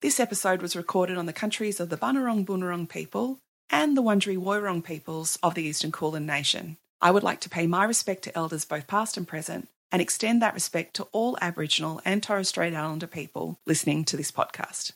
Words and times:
This 0.00 0.20
episode 0.20 0.62
was 0.62 0.76
recorded 0.76 1.18
on 1.18 1.26
the 1.26 1.32
countries 1.32 1.80
of 1.80 1.88
the 1.88 1.96
Bunurong 1.96 2.46
Boonwurrung 2.46 2.88
people 2.88 3.40
and 3.68 3.96
the 3.96 4.02
Wurundjeri 4.02 4.38
Woiwurrung 4.38 4.84
peoples 4.84 5.40
of 5.42 5.56
the 5.56 5.64
Eastern 5.64 5.90
Kulin 5.90 6.24
Nation. 6.24 6.76
I 7.00 7.10
would 7.10 7.24
like 7.24 7.40
to 7.40 7.48
pay 7.48 7.66
my 7.66 7.82
respect 7.82 8.22
to 8.22 8.38
elders 8.38 8.64
both 8.64 8.86
past 8.86 9.16
and 9.16 9.26
present 9.26 9.68
and 9.90 10.00
extend 10.00 10.40
that 10.40 10.54
respect 10.54 10.94
to 10.94 11.08
all 11.10 11.36
Aboriginal 11.40 12.00
and 12.04 12.22
Torres 12.22 12.48
Strait 12.48 12.74
Islander 12.74 13.08
people 13.08 13.58
listening 13.66 14.04
to 14.04 14.16
this 14.16 14.30
podcast. 14.30 14.92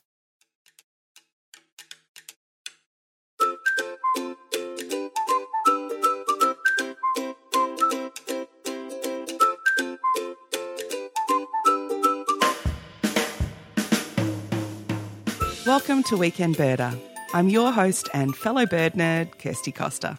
Welcome 15.73 16.03
to 16.03 16.19
Weekend 16.19 16.57
Birder. 16.57 17.01
I'm 17.33 17.49
your 17.49 17.73
host 17.73 18.11
and 18.13 18.37
fellow 18.37 18.67
bird 18.67 18.93
nerd, 18.93 19.39
Kirsty 19.39 19.73
Costa. 19.73 20.19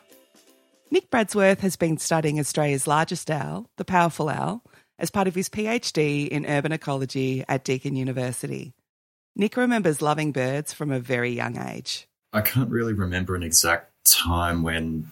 Nick 0.89 1.11
Bradsworth 1.11 1.59
has 1.59 1.75
been 1.75 1.99
studying 1.99 2.39
Australia's 2.39 2.87
largest 2.87 3.29
owl, 3.29 3.69
the 3.77 3.85
powerful 3.85 4.29
owl, 4.29 4.63
as 4.97 5.11
part 5.11 5.27
of 5.27 5.35
his 5.35 5.49
PhD 5.49 6.27
in 6.27 6.47
urban 6.47 6.71
ecology 6.71 7.43
at 7.47 7.63
Deakin 7.63 7.95
University. 7.95 8.73
Nick 9.35 9.55
remembers 9.55 10.01
loving 10.01 10.31
birds 10.31 10.73
from 10.73 10.91
a 10.91 10.99
very 10.99 11.29
young 11.29 11.59
age. 11.59 12.07
I 12.33 12.41
can't 12.41 12.71
really 12.71 12.93
remember 12.93 13.35
an 13.35 13.43
exact 13.43 13.91
time 14.05 14.63
when, 14.63 15.11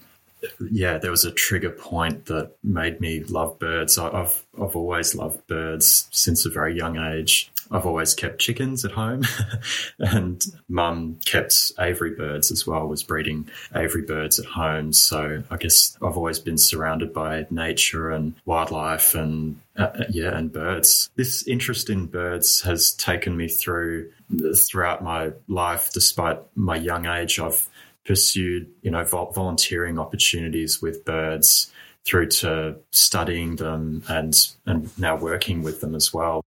yeah, 0.71 0.97
there 0.97 1.11
was 1.11 1.23
a 1.23 1.31
trigger 1.31 1.69
point 1.69 2.25
that 2.25 2.53
made 2.63 2.99
me 2.99 3.23
love 3.25 3.59
birds. 3.59 3.99
I've 3.99 4.43
I've 4.59 4.75
always 4.75 5.13
loved 5.13 5.45
birds 5.45 6.07
since 6.09 6.47
a 6.47 6.49
very 6.49 6.75
young 6.75 6.97
age. 6.97 7.50
I've 7.71 7.85
always 7.85 8.13
kept 8.13 8.39
chickens 8.39 8.83
at 8.83 8.91
home, 8.91 9.23
and 9.99 10.43
mum 10.67 11.19
kept 11.25 11.71
aviary 11.79 12.15
birds 12.15 12.51
as 12.51 12.67
well, 12.67 12.87
was 12.87 13.03
breeding 13.03 13.49
aviary 13.73 14.05
birds 14.05 14.39
at 14.39 14.45
home. 14.45 14.91
So 14.91 15.43
I 15.49 15.57
guess 15.57 15.97
I've 16.01 16.17
always 16.17 16.39
been 16.39 16.57
surrounded 16.57 17.13
by 17.13 17.47
nature 17.49 18.11
and 18.11 18.35
wildlife 18.45 19.15
and 19.15 19.59
uh, 19.77 19.83
uh, 19.83 20.03
yeah, 20.09 20.37
and 20.37 20.51
birds. 20.51 21.09
This 21.15 21.47
interest 21.47 21.89
in 21.89 22.07
birds 22.07 22.61
has 22.61 22.91
taken 22.91 23.37
me 23.37 23.47
through 23.47 24.11
throughout 24.55 25.03
my 25.03 25.31
life, 25.47 25.91
despite 25.93 26.39
my 26.55 26.75
young 26.75 27.05
age. 27.05 27.39
I've 27.39 27.67
pursued, 28.05 28.69
you 28.81 28.91
know, 28.91 29.05
volunteering 29.05 29.97
opportunities 29.97 30.81
with 30.81 31.05
birds 31.05 31.71
through 32.03 32.27
to 32.27 32.75
studying 32.91 33.55
them 33.55 34.03
and 34.09 34.35
and 34.65 34.97
now 34.97 35.15
working 35.15 35.61
with 35.61 35.81
them 35.81 35.95
as 35.95 36.13
well. 36.13 36.43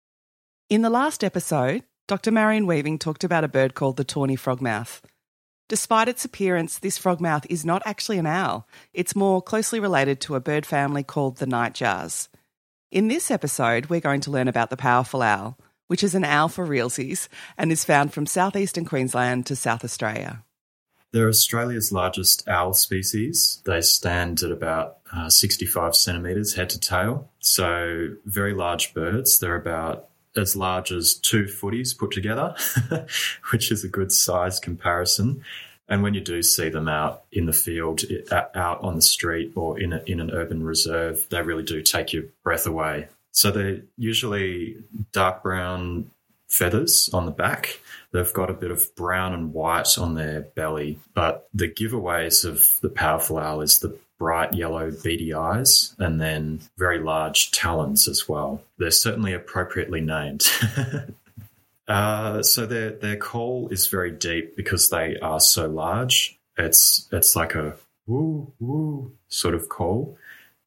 In 0.70 0.81
the 0.81 0.89
last 0.89 1.23
episode, 1.23 1.84
Dr. 2.09 2.31
Marion 2.31 2.67
Weaving 2.67 2.98
talked 2.98 3.23
about 3.23 3.45
a 3.45 3.48
bird 3.48 3.75
called 3.75 3.98
the 3.98 4.05
tawny 4.05 4.34
frogmouth. 4.34 5.03
Despite 5.69 6.09
its 6.09 6.25
appearance, 6.25 6.79
this 6.79 6.98
frogmouth 6.98 7.45
is 7.51 7.67
not 7.67 7.83
actually 7.84 8.17
an 8.17 8.25
owl. 8.25 8.67
It's 8.95 9.15
more 9.15 9.43
closely 9.43 9.79
related 9.79 10.23
to 10.23 10.37
a 10.37 10.41
bird 10.41 10.65
family 10.65 11.03
called 11.03 11.37
the 11.37 11.47
nightjars. 11.47 12.29
In 12.91 13.09
this 13.09 13.31
episode, 13.31 13.87
we're 13.87 14.01
going 14.01 14.23
to 14.23 14.31
learn 14.31 14.48
about 14.48 14.71
the 14.71 14.77
powerful 14.79 15.21
owl, 15.21 15.59
which 15.89 16.03
is 16.03 16.15
an 16.15 16.25
owl 16.25 16.48
for 16.48 16.67
realsies 16.67 17.28
and 17.59 17.71
is 17.71 17.84
found 17.84 18.15
from 18.15 18.25
southeastern 18.25 18.87
Queensland 18.87 19.45
to 19.47 19.56
South 19.56 19.84
Australia. 19.84 20.45
They're 21.12 21.28
Australia's 21.28 21.93
largest 21.93 22.49
owl 22.49 22.73
species. 22.73 23.61
They 23.67 23.83
stand 23.83 24.43
at 24.43 24.51
about 24.51 24.97
uh, 25.15 25.28
65 25.28 25.95
centimetres 25.95 26.55
head 26.55 26.71
to 26.71 26.81
tail, 26.81 27.31
so 27.39 28.15
very 28.25 28.55
large 28.55 28.95
birds. 28.95 29.39
They're 29.39 29.56
about 29.56 30.09
as 30.37 30.57
large 30.57 30.93
as 30.93 31.15
two 31.15 31.45
footies 31.45 31.97
put 31.97 32.11
together, 32.11 32.55
which 33.53 33.71
is 33.71 33.85
a 33.85 33.89
good 33.89 34.13
size 34.13 34.61
comparison. 34.61 35.45
And 35.89 36.03
when 36.03 36.15
you 36.15 36.21
do 36.21 36.43
see 36.43 36.71
them 36.71 36.89
out 36.89 37.25
in 37.31 37.47
the 37.47 37.53
field, 37.53 38.03
out 38.33 38.81
on 38.83 38.97
the 38.97 39.03
street, 39.03 39.53
or 39.55 39.79
in, 39.79 39.93
a, 39.93 40.03
in 40.07 40.21
an 40.21 40.31
urban 40.31 40.62
reserve, 40.62 41.27
they 41.31 41.43
really 41.43 41.62
do 41.62 41.83
take 41.83 42.12
your 42.12 42.25
breath 42.43 42.67
away. 42.67 43.09
So 43.33 43.50
they're 43.50 43.83
usually 43.99 44.77
dark 45.12 45.43
brown 45.43 46.11
feathers 46.49 47.11
on 47.12 47.27
the 47.27 47.33
back. 47.33 47.81
They've 48.12 48.33
got 48.33 48.49
a 48.49 48.55
bit 48.55 48.71
of 48.71 48.94
brown 48.94 49.34
and 49.34 49.53
white 49.53 49.99
on 49.99 50.15
their 50.15 50.41
belly. 50.41 51.00
But 51.12 51.49
the 51.53 51.69
giveaways 51.69 52.44
of 52.44 52.81
the 52.81 52.89
powerful 52.89 53.39
owl 53.39 53.61
is 53.61 53.81
the 53.81 53.99
bright 54.19 54.54
yellow 54.54 54.91
beady 55.02 55.34
eyes 55.34 55.94
and 55.98 56.20
then 56.20 56.60
very 56.78 56.98
large 56.98 57.50
talons 57.50 58.08
as 58.08 58.28
well. 58.28 58.62
They're 58.78 58.91
certainly 58.91 59.32
appropriately 59.32 60.00
named. 60.00 60.47
uh, 61.88 62.42
so 62.42 62.66
their 62.66 62.91
their 62.91 63.16
call 63.16 63.69
is 63.70 63.88
very 63.88 64.10
deep 64.10 64.56
because 64.56 64.88
they 64.91 65.19
are 65.19 65.41
so 65.41 65.66
large. 65.66 66.38
It's 66.56 67.08
it's 67.12 67.34
like 67.34 67.54
a 67.54 67.76
woo 68.06 68.52
woo 68.60 69.12
sort 69.28 69.54
of 69.54 69.69
call, 69.69 70.16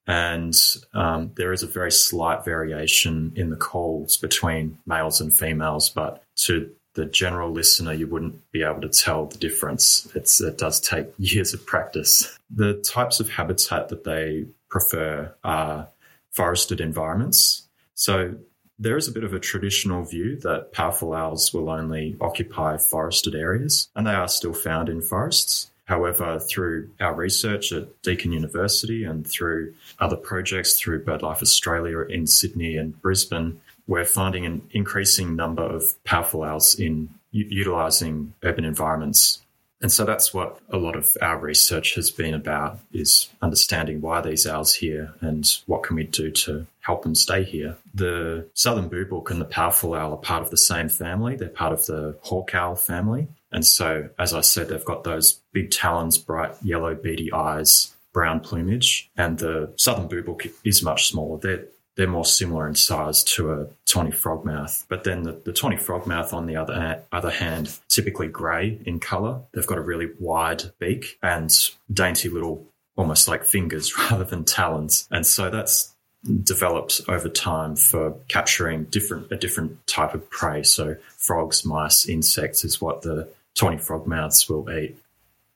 and 0.06 0.54
um, 0.94 1.32
there 1.36 1.54
is 1.54 1.64
a 1.64 1.68
very 1.68 1.92
slight 1.92 2.44
variation 2.44 3.34
in 3.36 3.50
the 3.50 3.56
calls 3.56 4.18
between 4.18 4.78
males 4.86 5.22
and 5.22 5.34
females. 5.34 5.90
But 5.90 6.24
to 6.38 6.70
the 6.98 7.06
general 7.06 7.52
listener, 7.52 7.94
you 7.94 8.08
wouldn't 8.08 8.52
be 8.52 8.64
able 8.64 8.82
to 8.82 8.90
tell 8.90 9.28
the 9.28 9.38
difference. 9.38 10.12
It's, 10.16 10.42
it 10.42 10.58
does 10.58 10.82
take 10.82 11.08
years 11.18 11.54
of 11.54 11.66
practice. 11.66 12.38
The 12.50 12.74
types 12.74 13.20
of 13.20 13.30
habitat 13.30 13.90
that 13.90 14.04
they 14.04 14.48
prefer 14.68 15.32
are 15.44 15.88
forested 16.32 16.82
environments. 16.82 17.68
So 17.94 18.36
there 18.80 18.98
is 18.98 19.08
a 19.08 19.12
bit 19.12 19.24
of 19.24 19.34
a 19.34 19.40
traditional 19.40 20.04
view 20.04 20.38
that 20.38 20.74
powerful 20.74 21.14
owls 21.14 21.54
will 21.54 21.70
only 21.70 22.18
occupy 22.20 22.78
forested 22.78 23.36
areas, 23.36 23.90
and 23.96 24.06
they 24.06 24.14
are 24.14 24.28
still 24.28 24.54
found 24.54 24.90
in 24.90 25.02
forests. 25.02 25.70
However, 25.86 26.40
through 26.40 26.90
our 27.00 27.14
research 27.14 27.72
at 27.72 28.02
Deakin 28.02 28.34
University 28.34 29.04
and 29.06 29.26
through 29.26 29.74
other 30.00 30.18
projects 30.18 30.80
through 30.80 31.06
BirdLife 31.06 31.42
Australia 31.42 32.02
in 32.02 32.28
Sydney 32.28 32.76
and 32.76 33.00
Brisbane, 33.02 33.62
we're 33.88 34.06
finding 34.06 34.46
an 34.46 34.62
increasing 34.72 35.36
number 35.36 35.64
of 35.64 35.84
powerful 36.04 36.44
owls 36.44 36.76
in 36.76 37.10
u- 37.32 37.48
utilizing 37.50 38.34
urban 38.44 38.66
environments. 38.66 39.42
And 39.80 39.92
so 39.92 40.06
that's 40.06 40.34
what 40.34 40.60
a 40.70 40.78
lot 40.78 40.96
of 40.96 41.16
our 41.22 41.38
research 41.38 41.96
has 41.96 42.10
been 42.10 42.34
about 42.34 42.80
is 42.92 43.30
understanding 43.42 44.02
why 44.02 44.22
these 44.22 44.48
owls 44.48 44.74
here 44.74 45.14
and 45.22 45.48
what 45.68 45.84
can 45.84 45.96
we 45.96 46.04
do 46.04 46.32
to 46.32 46.66
help 46.80 47.04
them 47.04 47.14
stay 47.14 47.44
here. 47.44 47.78
The 47.94 48.48
southern 48.56 48.90
boobook 48.90 49.30
and 49.30 49.40
the 49.40 49.46
powerful 49.46 49.94
owl 49.94 50.14
are 50.14 50.18
part 50.18 50.42
of 50.42 50.50
the 50.50 50.58
same 50.58 50.90
family. 50.90 51.36
They're 51.36 51.50
part 51.50 51.74
of 51.74 51.86
the 51.86 52.18
hawk 52.24 52.56
owl 52.56 52.76
family. 52.76 53.28
And 53.52 53.66
so, 53.66 54.10
as 54.18 54.34
I 54.34 54.42
said, 54.42 54.70
they've 54.70 54.84
got 54.84 55.04
those 55.04 55.40
big 55.54 55.70
talons, 55.70 56.18
bright 56.18 56.56
yellow 56.64 56.96
beady 56.96 57.32
eyes, 57.32 57.94
brown 58.14 58.40
plumage, 58.40 59.10
and 59.16 59.38
the 59.38 59.72
southern 59.76 60.10
boobook 60.10 60.52
is 60.64 60.82
much 60.82 61.08
smaller. 61.08 61.40
They're 61.40 61.66
they're 61.98 62.08
more 62.08 62.26
similar 62.26 62.68
in 62.68 62.76
size 62.76 63.24
to 63.24 63.52
a 63.52 63.68
tawny 63.86 64.12
frogmouth. 64.12 64.86
But 64.88 65.04
then 65.04 65.24
the, 65.24 65.32
the 65.32 65.52
tawny 65.52 65.78
frogmouth, 65.78 66.32
on 66.32 66.46
the 66.46 66.56
other, 66.56 67.04
other 67.12 67.32
hand, 67.32 67.78
typically 67.90 68.28
grey 68.28 68.80
in 68.86 69.00
colour. 69.00 69.42
They've 69.52 69.66
got 69.66 69.80
a 69.80 69.82
really 69.82 70.12
wide 70.20 70.64
beak 70.78 71.18
and 71.24 71.52
dainty 71.92 72.30
little, 72.30 72.66
almost 72.96 73.28
like 73.28 73.44
fingers 73.44 73.98
rather 74.12 74.24
than 74.24 74.46
talons. 74.46 75.08
And 75.10 75.26
so 75.26 75.50
that's 75.50 75.96
developed 76.44 77.02
over 77.08 77.30
time 77.30 77.76
for 77.76 78.12
capturing 78.28 78.86
different 78.86 79.32
a 79.32 79.36
different 79.36 79.86
type 79.88 80.14
of 80.14 80.30
prey. 80.30 80.62
So 80.64 80.98
frogs, 81.18 81.66
mice, 81.66 82.08
insects 82.08 82.64
is 82.64 82.80
what 82.80 83.02
the 83.02 83.28
tawny 83.56 83.78
frogmouths 83.78 84.48
will 84.50 84.70
eat. 84.70 84.98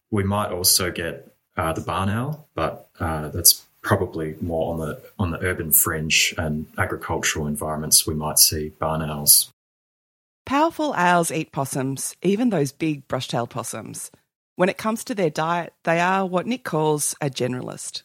We 0.09 0.23
might 0.23 0.51
also 0.51 0.91
get 0.91 1.31
uh, 1.55 1.73
the 1.73 1.81
barn 1.81 2.09
owl, 2.09 2.47
but 2.55 2.87
uh, 2.99 3.29
that's 3.29 3.63
probably 3.83 4.35
more 4.41 4.73
on 4.73 4.79
the 4.79 5.01
on 5.17 5.31
the 5.31 5.39
urban 5.43 5.71
fringe 5.71 6.33
and 6.37 6.67
agricultural 6.77 7.47
environments 7.47 8.05
we 8.05 8.13
might 8.13 8.39
see 8.39 8.69
barn 8.69 9.01
owls. 9.01 9.51
Powerful 10.45 10.93
owls 10.93 11.31
eat 11.31 11.51
possums, 11.51 12.15
even 12.21 12.49
those 12.49 12.71
big 12.71 13.07
brush-tailed 13.07 13.49
possums. 13.49 14.11
When 14.55 14.69
it 14.69 14.77
comes 14.77 15.03
to 15.05 15.15
their 15.15 15.29
diet, 15.29 15.73
they 15.83 15.99
are 15.99 16.25
what 16.25 16.47
Nick 16.47 16.63
calls 16.63 17.15
a 17.21 17.29
generalist. 17.29 18.03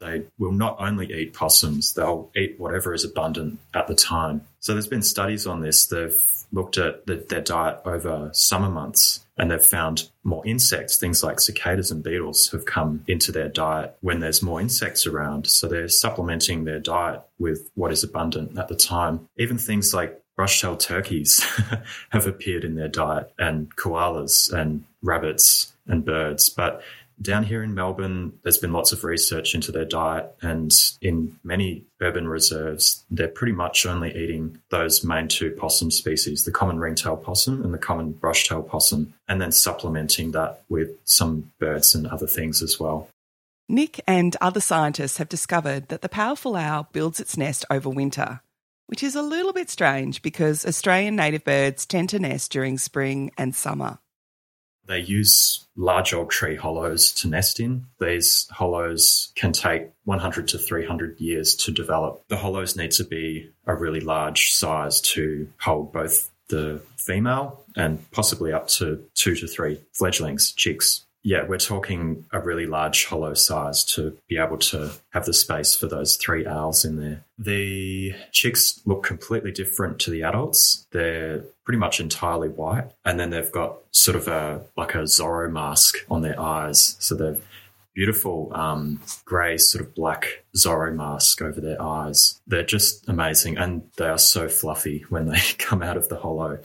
They 0.00 0.24
will 0.38 0.52
not 0.52 0.76
only 0.80 1.12
eat 1.12 1.34
possums, 1.34 1.92
they'll 1.92 2.30
eat 2.34 2.58
whatever 2.58 2.94
is 2.94 3.04
abundant 3.04 3.60
at 3.74 3.86
the 3.86 3.94
time. 3.94 4.46
So 4.60 4.72
there's 4.72 4.88
been 4.88 5.02
studies 5.02 5.46
on 5.46 5.60
this. 5.60 5.86
They've 5.86 6.39
looked 6.52 6.78
at 6.78 7.06
the, 7.06 7.24
their 7.28 7.40
diet 7.40 7.80
over 7.84 8.30
summer 8.32 8.70
months 8.70 9.26
and 9.36 9.50
they've 9.50 9.64
found 9.64 10.10
more 10.22 10.46
insects, 10.46 10.96
things 10.96 11.22
like 11.22 11.40
cicadas 11.40 11.90
and 11.90 12.02
beetles 12.02 12.50
have 12.50 12.66
come 12.66 13.04
into 13.08 13.32
their 13.32 13.48
diet 13.48 13.96
when 14.00 14.20
there's 14.20 14.42
more 14.42 14.60
insects 14.60 15.06
around. 15.06 15.46
So 15.46 15.66
they're 15.66 15.88
supplementing 15.88 16.64
their 16.64 16.80
diet 16.80 17.22
with 17.38 17.70
what 17.74 17.92
is 17.92 18.04
abundant 18.04 18.58
at 18.58 18.68
the 18.68 18.76
time. 18.76 19.28
Even 19.38 19.56
things 19.56 19.94
like 19.94 20.22
brush-tailed 20.36 20.80
turkeys 20.80 21.42
have 22.10 22.26
appeared 22.26 22.64
in 22.64 22.74
their 22.74 22.88
diet 22.88 23.32
and 23.38 23.74
koalas 23.76 24.52
and 24.52 24.84
rabbits 25.02 25.72
and 25.86 26.04
birds. 26.04 26.48
But 26.48 26.82
down 27.22 27.44
here 27.44 27.62
in 27.62 27.74
Melbourne, 27.74 28.32
there's 28.42 28.58
been 28.58 28.72
lots 28.72 28.92
of 28.92 29.04
research 29.04 29.54
into 29.54 29.72
their 29.72 29.84
diet, 29.84 30.34
and 30.40 30.72
in 31.02 31.38
many 31.44 31.84
urban 32.00 32.26
reserves, 32.26 33.04
they're 33.10 33.28
pretty 33.28 33.52
much 33.52 33.84
only 33.84 34.10
eating 34.16 34.58
those 34.70 35.04
main 35.04 35.28
two 35.28 35.50
possum 35.50 35.90
species, 35.90 36.44
the 36.44 36.50
common 36.50 36.78
ringtail 36.78 37.16
possum 37.16 37.62
and 37.62 37.74
the 37.74 37.78
common 37.78 38.14
brushtail 38.14 38.66
possum, 38.66 39.12
and 39.28 39.40
then 39.40 39.52
supplementing 39.52 40.32
that 40.32 40.62
with 40.68 40.90
some 41.04 41.52
birds 41.58 41.94
and 41.94 42.06
other 42.06 42.26
things 42.26 42.62
as 42.62 42.80
well. 42.80 43.08
Nick 43.68 44.00
and 44.06 44.36
other 44.40 44.60
scientists 44.60 45.18
have 45.18 45.28
discovered 45.28 45.88
that 45.88 46.02
the 46.02 46.08
powerful 46.08 46.56
owl 46.56 46.88
builds 46.92 47.20
its 47.20 47.36
nest 47.36 47.64
over 47.70 47.88
winter, 47.88 48.40
which 48.86 49.02
is 49.02 49.14
a 49.14 49.22
little 49.22 49.52
bit 49.52 49.70
strange 49.70 50.22
because 50.22 50.66
Australian 50.66 51.16
native 51.16 51.44
birds 51.44 51.86
tend 51.86 52.08
to 52.08 52.18
nest 52.18 52.50
during 52.50 52.78
spring 52.78 53.30
and 53.38 53.54
summer. 53.54 53.98
They 54.86 55.00
use 55.00 55.66
large 55.76 56.12
old 56.12 56.30
tree 56.30 56.56
hollows 56.56 57.12
to 57.12 57.28
nest 57.28 57.60
in. 57.60 57.86
These 58.00 58.48
hollows 58.50 59.32
can 59.36 59.52
take 59.52 59.90
100 60.04 60.48
to 60.48 60.58
300 60.58 61.20
years 61.20 61.54
to 61.56 61.70
develop. 61.70 62.24
The 62.28 62.36
hollows 62.36 62.76
need 62.76 62.90
to 62.92 63.04
be 63.04 63.50
a 63.66 63.74
really 63.74 64.00
large 64.00 64.52
size 64.52 65.00
to 65.02 65.48
hold 65.60 65.92
both 65.92 66.30
the 66.48 66.82
female 66.96 67.64
and 67.76 68.10
possibly 68.10 68.52
up 68.52 68.68
to 68.68 69.04
two 69.14 69.36
to 69.36 69.46
three 69.46 69.80
fledglings, 69.92 70.52
chicks 70.52 71.06
yeah, 71.22 71.44
we're 71.46 71.58
talking 71.58 72.24
a 72.32 72.40
really 72.40 72.66
large 72.66 73.04
hollow 73.04 73.34
size 73.34 73.84
to 73.84 74.16
be 74.28 74.38
able 74.38 74.56
to 74.56 74.90
have 75.10 75.26
the 75.26 75.34
space 75.34 75.74
for 75.74 75.86
those 75.86 76.16
three 76.16 76.46
owls 76.46 76.84
in 76.84 76.96
there. 76.96 77.24
The 77.38 78.14
chicks 78.32 78.80
look 78.86 79.02
completely 79.02 79.52
different 79.52 79.98
to 80.00 80.10
the 80.10 80.22
adults. 80.22 80.86
They're 80.92 81.44
pretty 81.64 81.78
much 81.78 82.00
entirely 82.00 82.48
white, 82.48 82.90
and 83.04 83.20
then 83.20 83.30
they've 83.30 83.52
got 83.52 83.78
sort 83.90 84.16
of 84.16 84.28
a 84.28 84.62
like 84.76 84.94
a 84.94 85.02
Zorro 85.02 85.50
mask 85.50 85.96
on 86.10 86.22
their 86.22 86.40
eyes. 86.40 86.96
So 87.00 87.14
they're 87.14 87.38
beautiful 87.94 88.50
um, 88.54 89.00
grey, 89.24 89.58
sort 89.58 89.84
of 89.84 89.94
black 89.94 90.44
Zorro 90.56 90.94
mask 90.94 91.42
over 91.42 91.60
their 91.60 91.80
eyes. 91.80 92.40
They're 92.46 92.62
just 92.62 93.08
amazing, 93.08 93.58
and 93.58 93.82
they 93.96 94.08
are 94.08 94.18
so 94.18 94.48
fluffy 94.48 95.04
when 95.08 95.26
they 95.26 95.40
come 95.58 95.82
out 95.82 95.96
of 95.96 96.08
the 96.08 96.16
hollow. 96.16 96.58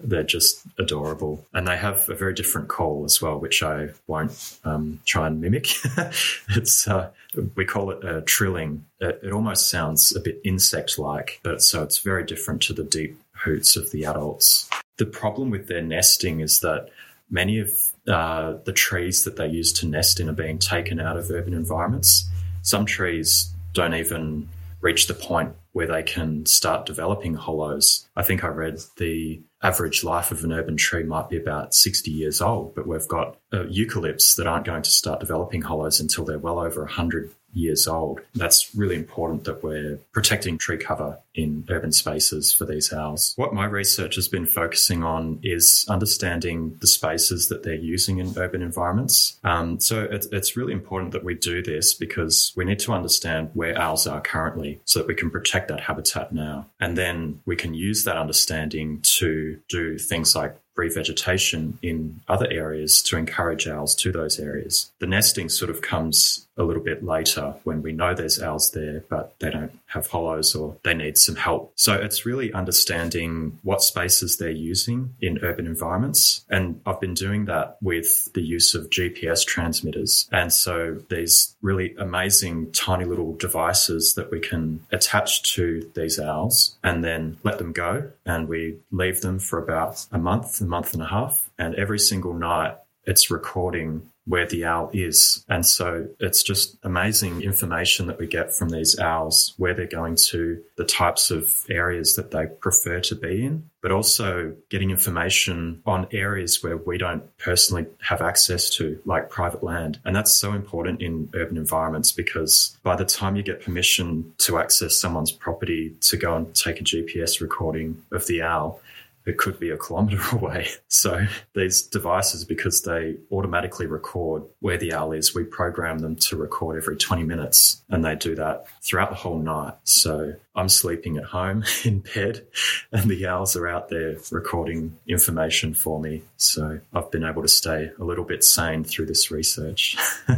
They're 0.00 0.22
just 0.22 0.62
adorable, 0.78 1.46
and 1.52 1.66
they 1.66 1.76
have 1.76 2.08
a 2.08 2.14
very 2.14 2.34
different 2.34 2.68
call 2.68 3.04
as 3.04 3.20
well, 3.20 3.38
which 3.38 3.62
I 3.62 3.90
won't 4.06 4.58
um, 4.64 5.00
try 5.04 5.26
and 5.26 5.40
mimic. 5.40 5.68
it's 6.50 6.88
uh, 6.88 7.10
we 7.54 7.64
call 7.64 7.90
it 7.90 8.04
a 8.04 8.22
trilling. 8.22 8.84
It, 9.00 9.20
it 9.22 9.32
almost 9.32 9.68
sounds 9.68 10.14
a 10.14 10.20
bit 10.20 10.40
insect-like, 10.44 11.40
but 11.42 11.62
so 11.62 11.82
it's 11.82 11.98
very 11.98 12.24
different 12.24 12.62
to 12.62 12.72
the 12.72 12.84
deep 12.84 13.18
hoots 13.34 13.76
of 13.76 13.90
the 13.90 14.04
adults. 14.04 14.68
The 14.98 15.06
problem 15.06 15.50
with 15.50 15.68
their 15.68 15.82
nesting 15.82 16.40
is 16.40 16.60
that 16.60 16.90
many 17.30 17.58
of 17.58 17.70
uh, 18.08 18.54
the 18.64 18.72
trees 18.72 19.24
that 19.24 19.36
they 19.36 19.46
use 19.46 19.72
to 19.74 19.86
nest 19.86 20.20
in 20.20 20.28
are 20.28 20.34
being 20.34 20.58
taken 20.58 21.00
out 21.00 21.16
of 21.16 21.30
urban 21.30 21.54
environments. 21.54 22.28
Some 22.62 22.86
trees 22.86 23.52
don't 23.72 23.94
even 23.94 24.48
reach 24.80 25.06
the 25.06 25.14
point 25.14 25.54
where 25.72 25.86
they 25.86 26.02
can 26.02 26.44
start 26.46 26.86
developing 26.86 27.34
hollows. 27.34 28.06
I 28.16 28.22
think 28.22 28.44
I 28.44 28.48
read 28.48 28.80
the 28.96 29.40
average 29.62 30.04
life 30.04 30.30
of 30.32 30.44
an 30.44 30.52
urban 30.52 30.76
tree 30.76 31.04
might 31.04 31.28
be 31.28 31.36
about 31.36 31.74
60 31.74 32.10
years 32.10 32.40
old, 32.40 32.74
but 32.74 32.86
we've 32.86 33.08
got 33.08 33.36
uh, 33.52 33.64
eucalypts 33.64 34.36
that 34.36 34.46
aren't 34.46 34.64
going 34.64 34.82
to 34.82 34.90
start 34.90 35.20
developing 35.20 35.62
hollows 35.62 36.00
until 36.00 36.24
they're 36.24 36.38
well 36.38 36.58
over 36.58 36.82
100 36.82 37.32
years 37.54 37.86
old. 37.86 38.20
That's 38.34 38.74
really 38.74 38.96
important 38.96 39.44
that 39.44 39.62
we're 39.62 39.98
protecting 40.12 40.58
tree 40.58 40.78
cover 40.78 41.18
in 41.34 41.66
urban 41.70 41.92
spaces 41.92 42.52
for 42.52 42.64
these 42.64 42.92
owls. 42.92 43.34
What 43.36 43.54
my 43.54 43.64
research 43.64 44.16
has 44.16 44.28
been 44.28 44.46
focusing 44.46 45.02
on 45.02 45.40
is 45.42 45.84
understanding 45.88 46.76
the 46.80 46.86
spaces 46.86 47.48
that 47.48 47.62
they're 47.62 47.74
using 47.74 48.18
in 48.18 48.36
urban 48.36 48.62
environments. 48.62 49.38
Um, 49.44 49.80
so 49.80 50.02
it's, 50.02 50.26
it's 50.26 50.56
really 50.56 50.72
important 50.72 51.12
that 51.12 51.24
we 51.24 51.34
do 51.34 51.62
this 51.62 51.94
because 51.94 52.52
we 52.56 52.64
need 52.64 52.78
to 52.80 52.92
understand 52.92 53.50
where 53.54 53.78
owls 53.78 54.06
are 54.06 54.20
currently 54.20 54.80
so 54.84 54.98
that 54.98 55.08
we 55.08 55.14
can 55.14 55.30
protect 55.30 55.68
that 55.68 55.80
habitat 55.80 56.32
now. 56.32 56.66
And 56.80 56.96
then 56.96 57.40
we 57.46 57.56
can 57.56 57.74
use 57.74 58.04
that 58.04 58.16
understanding 58.16 59.00
to 59.02 59.51
do 59.68 59.98
things 59.98 60.34
like 60.34 60.56
revegetation 60.76 61.74
in 61.82 62.20
other 62.28 62.50
areas 62.50 63.02
to 63.02 63.16
encourage 63.16 63.68
owls 63.68 63.94
to 63.96 64.12
those 64.12 64.38
areas. 64.38 64.90
The 64.98 65.06
nesting 65.06 65.48
sort 65.48 65.70
of 65.70 65.82
comes 65.82 66.46
a 66.56 66.64
little 66.64 66.82
bit 66.82 67.02
later 67.02 67.54
when 67.64 67.82
we 67.82 67.92
know 67.92 68.14
there's 68.14 68.42
owls 68.42 68.72
there, 68.72 69.04
but 69.08 69.34
they 69.38 69.50
don't 69.50 69.78
have 69.86 70.06
hollows 70.06 70.54
or 70.54 70.76
they 70.84 70.94
need 70.94 71.16
some 71.16 71.36
help. 71.36 71.72
So 71.76 71.94
it's 71.94 72.26
really 72.26 72.52
understanding 72.52 73.58
what 73.62 73.82
spaces 73.82 74.36
they're 74.36 74.50
using 74.50 75.14
in 75.20 75.38
urban 75.42 75.66
environments. 75.66 76.44
And 76.50 76.80
I've 76.84 77.00
been 77.00 77.14
doing 77.14 77.46
that 77.46 77.78
with 77.80 78.32
the 78.34 78.42
use 78.42 78.74
of 78.74 78.90
GPS 78.90 79.46
transmitters. 79.46 80.28
And 80.30 80.52
so 80.52 80.98
these 81.08 81.54
really 81.62 81.94
amazing 81.98 82.72
tiny 82.72 83.04
little 83.04 83.34
devices 83.36 84.14
that 84.14 84.30
we 84.30 84.40
can 84.40 84.84
attach 84.90 85.54
to 85.54 85.90
these 85.94 86.18
owls 86.18 86.76
and 86.82 87.02
then 87.02 87.38
let 87.44 87.58
them 87.58 87.72
go. 87.72 88.10
And 88.26 88.48
we 88.48 88.78
leave 88.90 89.22
them 89.22 89.38
for 89.38 89.58
about 89.58 90.06
a 90.12 90.18
month, 90.18 90.60
month 90.66 90.94
and 90.94 91.02
a 91.02 91.06
half. 91.06 91.50
And 91.58 91.74
every 91.74 91.98
single 91.98 92.34
night 92.34 92.76
it's 93.04 93.30
recording 93.30 94.08
where 94.24 94.46
the 94.46 94.64
owl 94.64 94.88
is. 94.92 95.44
And 95.48 95.66
so 95.66 96.06
it's 96.20 96.44
just 96.44 96.76
amazing 96.84 97.42
information 97.42 98.06
that 98.06 98.20
we 98.20 98.28
get 98.28 98.54
from 98.54 98.68
these 98.68 98.96
owls, 98.96 99.52
where 99.56 99.74
they're 99.74 99.86
going 99.88 100.16
to, 100.28 100.62
the 100.76 100.84
types 100.84 101.32
of 101.32 101.52
areas 101.68 102.14
that 102.14 102.30
they 102.30 102.46
prefer 102.46 103.00
to 103.00 103.16
be 103.16 103.44
in, 103.44 103.68
but 103.80 103.90
also 103.90 104.54
getting 104.68 104.92
information 104.92 105.82
on 105.84 106.06
areas 106.12 106.62
where 106.62 106.76
we 106.76 106.98
don't 106.98 107.36
personally 107.38 107.86
have 108.00 108.22
access 108.22 108.70
to, 108.70 109.00
like 109.04 109.28
private 109.28 109.64
land. 109.64 109.98
And 110.04 110.14
that's 110.14 110.32
so 110.32 110.52
important 110.52 111.02
in 111.02 111.28
urban 111.34 111.56
environments 111.56 112.12
because 112.12 112.76
by 112.84 112.94
the 112.94 113.04
time 113.04 113.34
you 113.34 113.42
get 113.42 113.64
permission 113.64 114.32
to 114.38 114.58
access 114.58 114.96
someone's 114.96 115.32
property 115.32 115.96
to 116.02 116.16
go 116.16 116.36
and 116.36 116.54
take 116.54 116.80
a 116.80 116.84
GPS 116.84 117.40
recording 117.40 118.00
of 118.12 118.28
the 118.28 118.42
owl, 118.42 118.80
it 119.24 119.38
could 119.38 119.58
be 119.58 119.70
a 119.70 119.76
kilometre 119.76 120.20
away. 120.36 120.68
So 120.88 121.26
these 121.54 121.82
devices, 121.82 122.44
because 122.44 122.82
they 122.82 123.16
automatically 123.30 123.86
record 123.86 124.42
where 124.60 124.78
the 124.78 124.92
owl 124.92 125.12
is, 125.12 125.34
we 125.34 125.44
program 125.44 126.00
them 126.00 126.16
to 126.16 126.36
record 126.36 126.76
every 126.76 126.96
20 126.96 127.22
minutes 127.22 127.82
and 127.88 128.04
they 128.04 128.14
do 128.14 128.34
that 128.36 128.66
throughout 128.82 129.10
the 129.10 129.16
whole 129.16 129.38
night. 129.38 129.74
So 129.84 130.34
I'm 130.54 130.68
sleeping 130.68 131.16
at 131.16 131.24
home 131.24 131.64
in 131.84 132.00
bed 132.00 132.46
and 132.90 133.10
the 133.10 133.26
owls 133.26 133.56
are 133.56 133.68
out 133.68 133.88
there 133.88 134.16
recording 134.30 134.98
information 135.06 135.74
for 135.74 136.00
me. 136.00 136.22
So 136.36 136.80
I've 136.92 137.10
been 137.10 137.24
able 137.24 137.42
to 137.42 137.48
stay 137.48 137.90
a 137.98 138.04
little 138.04 138.24
bit 138.24 138.44
sane 138.44 138.84
through 138.84 139.06
this 139.06 139.30
research. 139.30 139.96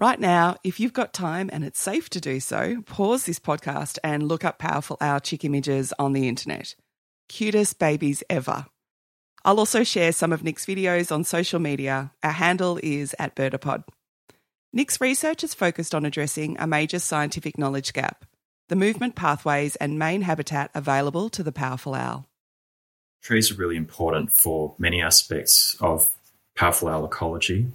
Right 0.00 0.20
now, 0.20 0.54
if 0.62 0.78
you've 0.78 0.92
got 0.92 1.12
time 1.12 1.50
and 1.52 1.64
it's 1.64 1.80
safe 1.80 2.08
to 2.10 2.20
do 2.20 2.38
so, 2.38 2.82
pause 2.82 3.26
this 3.26 3.40
podcast 3.40 3.98
and 4.04 4.28
look 4.28 4.44
up 4.44 4.60
powerful 4.60 4.96
owl 5.00 5.18
chick 5.18 5.44
images 5.44 5.92
on 5.98 6.12
the 6.12 6.28
internet 6.28 6.76
cutest 7.28 7.78
babies 7.78 8.22
ever. 8.28 8.66
I'll 9.44 9.58
also 9.58 9.84
share 9.84 10.12
some 10.12 10.32
of 10.32 10.42
Nick's 10.42 10.66
videos 10.66 11.12
on 11.12 11.24
social 11.24 11.60
media. 11.60 12.12
Our 12.22 12.32
handle 12.32 12.78
is 12.82 13.14
at 13.18 13.36
Birdapod. 13.36 13.84
Nick's 14.72 15.00
research 15.00 15.42
is 15.42 15.54
focused 15.54 15.94
on 15.94 16.04
addressing 16.04 16.58
a 16.58 16.66
major 16.66 16.98
scientific 16.98 17.56
knowledge 17.58 17.92
gap 17.92 18.24
the 18.68 18.76
movement 18.76 19.14
pathways 19.14 19.76
and 19.76 19.98
main 19.98 20.22
habitat 20.22 20.70
available 20.74 21.30
to 21.30 21.42
the 21.42 21.52
powerful 21.52 21.94
owl. 21.94 22.28
Trees 23.22 23.50
are 23.50 23.54
really 23.54 23.76
important 23.76 24.30
for 24.30 24.74
many 24.78 25.00
aspects 25.02 25.74
of 25.80 26.14
powerful 26.54 26.88
owl 26.88 27.06
ecology 27.06 27.68